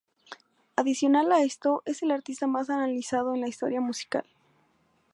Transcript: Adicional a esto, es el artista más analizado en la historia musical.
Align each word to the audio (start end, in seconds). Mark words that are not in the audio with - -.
Adicional 0.77 1.31
a 1.31 1.43
esto, 1.43 1.83
es 1.85 2.01
el 2.01 2.09
artista 2.09 2.47
más 2.47 2.71
analizado 2.71 3.35
en 3.35 3.41
la 3.41 3.47
historia 3.47 3.81
musical. 3.81 4.25